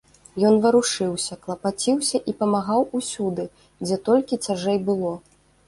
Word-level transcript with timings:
Ён 0.47 0.55
варушыўся, 0.63 1.37
клапаціўся 1.43 2.17
і 2.33 2.35
памагаў 2.41 2.81
усюды, 3.03 3.47
дзе 3.85 4.03
толькі 4.09 4.43
цяжэй 4.51 4.85
было. 4.93 5.17